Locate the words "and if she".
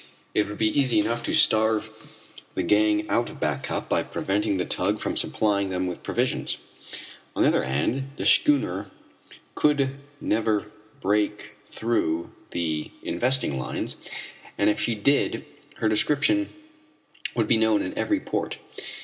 14.57-14.95